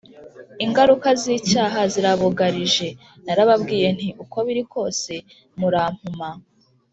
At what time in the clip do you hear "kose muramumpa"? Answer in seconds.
4.73-6.29